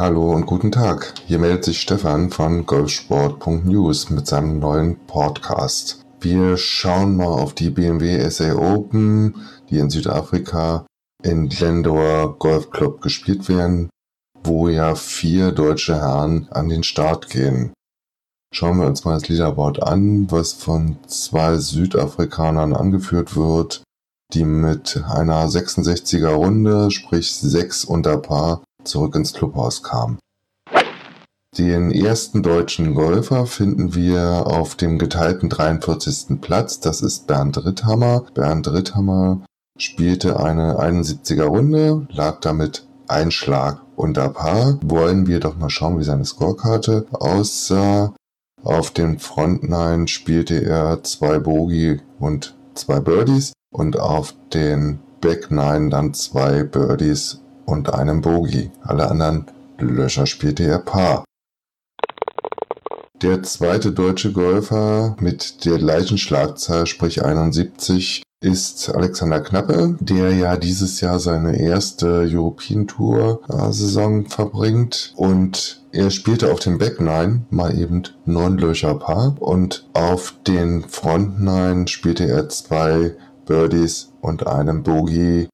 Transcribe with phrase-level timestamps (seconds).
[0.00, 1.12] Hallo und guten Tag.
[1.26, 6.00] Hier meldet sich Stefan von golfsport.news mit seinem neuen Podcast.
[6.22, 9.34] Wir schauen mal auf die BMW SA Open,
[9.68, 10.86] die in Südafrika
[11.22, 13.90] in Glendor Golf Club gespielt werden,
[14.42, 17.74] wo ja vier deutsche Herren an den Start gehen.
[18.54, 23.82] Schauen wir uns mal das Leaderboard an, was von zwei Südafrikanern angeführt wird,
[24.32, 30.18] die mit einer 66er Runde, sprich 6 unter Paar, zurück ins Clubhaus kam.
[31.58, 36.40] Den ersten deutschen Golfer finden wir auf dem geteilten 43.
[36.40, 36.78] Platz.
[36.78, 38.24] Das ist Bernd Ritthammer.
[38.34, 39.42] Bernd Ritthammer
[39.76, 44.78] spielte eine 71er Runde, lag damit ein Schlag unter Paar.
[44.82, 48.14] Wollen wir doch mal schauen, wie seine Scorekarte aussah.
[48.62, 55.50] Auf den Front 9 spielte er zwei Bogey und zwei Birdies und auf den Back
[55.50, 58.70] 9 dann zwei Birdies und einem Bogey.
[58.82, 59.46] Alle anderen
[59.78, 61.24] Löcher spielte er Paar.
[63.22, 70.56] Der zweite deutsche Golfer mit der gleichen Schlagzahl, sprich 71, ist Alexander Knappe, der ja
[70.56, 77.46] dieses Jahr seine erste European Tour Saison verbringt und er spielte auf dem Back 9
[77.50, 84.46] mal eben neun Löcher Paar und auf den Front 9 spielte er zwei Birdies und
[84.46, 85.48] einem Bogey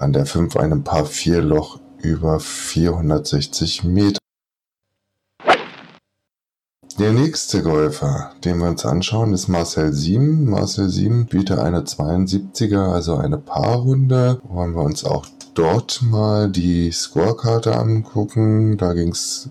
[0.00, 4.18] an der 5 einem Paar 4 Loch über 460 Meter.
[6.98, 10.50] Der nächste Golfer, den wir uns anschauen, ist Marcel Sieben.
[10.50, 14.40] Marcel Sieben bietet eine 72er, also eine Paarrunde.
[14.44, 18.76] Wollen wir uns auch dort mal die Scorekarte angucken.
[18.76, 19.50] Da ging es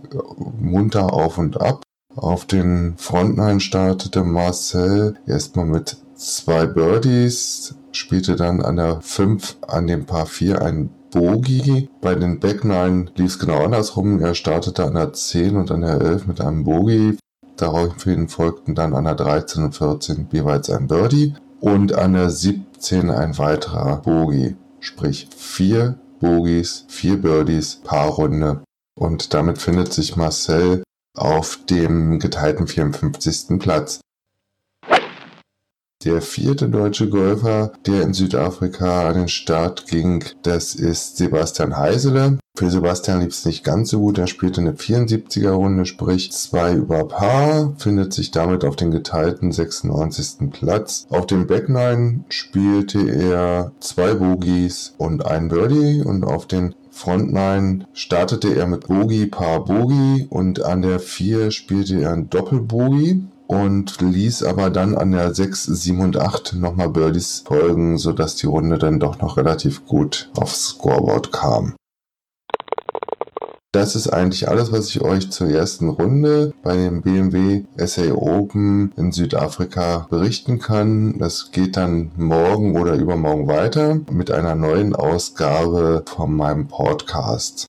[0.59, 1.83] munter auf und ab.
[2.15, 9.87] Auf den Frontline startete Marcel erstmal mit zwei Birdies, spielte dann an der 5 an
[9.87, 11.89] dem Paar 4 ein Bogie.
[12.01, 14.19] Bei den Back 9 lief es genau andersrum.
[14.19, 17.17] Er startete an der 10 und an der 11 mit einem Bogie.
[17.55, 23.09] Daraufhin folgten dann an der 13 und 14 jeweils ein Birdie und an der 17
[23.09, 24.55] ein weiterer Bogie.
[24.79, 28.61] Sprich vier Bogies, vier Birdies, Paarrunde.
[28.97, 30.83] Und damit findet sich Marcel
[31.17, 33.59] auf dem geteilten 54.
[33.59, 33.99] Platz.
[36.05, 42.39] Der vierte deutsche Golfer, der in Südafrika an den Start ging, das ist Sebastian Heisele.
[42.55, 44.17] Für Sebastian lief es nicht ganz so gut.
[44.17, 49.51] Er spielte eine 74er Runde, sprich zwei über Paar, findet sich damit auf den geteilten
[49.51, 50.49] 96.
[50.51, 51.05] Platz.
[51.09, 57.33] Auf dem Back 9 spielte er zwei Bogies und ein Birdie und auf den Front
[57.33, 63.23] 9 startete er mit Bogie, Paar Bogie und an der 4 spielte er ein Doppelbogie
[63.49, 68.45] und ließ aber dann an der 6, 7 und 8 nochmal Birdies folgen, sodass die
[68.45, 71.73] Runde dann doch noch relativ gut aufs Scoreboard kam.
[73.71, 78.91] Das ist eigentlich alles, was ich euch zur ersten Runde bei dem BMW SA Open
[78.97, 81.17] in Südafrika berichten kann.
[81.17, 87.65] Das geht dann morgen oder übermorgen weiter mit einer neuen Ausgabe von meinem Podcast.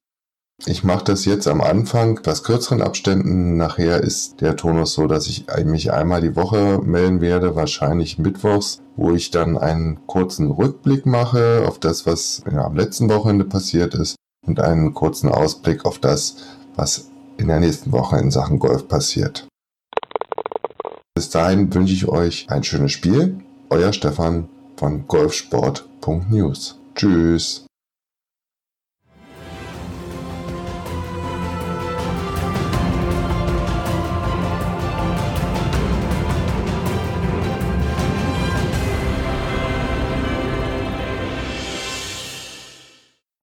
[0.67, 3.57] Ich mache das jetzt am Anfang, was kürzeren Abständen.
[3.57, 8.83] Nachher ist der Tonus so, dass ich mich einmal die Woche melden werde, wahrscheinlich mittwochs,
[8.95, 13.95] wo ich dann einen kurzen Rückblick mache auf das, was ja, am letzten Wochenende passiert
[13.95, 14.17] ist
[14.47, 16.37] und einen kurzen Ausblick auf das,
[16.77, 19.49] was in der nächsten Woche in Sachen Golf passiert.
[21.15, 23.39] Bis dahin wünsche ich euch ein schönes Spiel.
[23.71, 26.79] Euer Stefan von golfsport.news.
[26.95, 27.67] Tschüss.